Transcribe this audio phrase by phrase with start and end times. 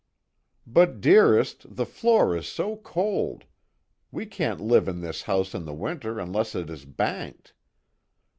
[0.65, 3.45] "But, dearest, the floor is so cold.
[4.11, 7.53] We can't live in this house in the winter unless it is banked.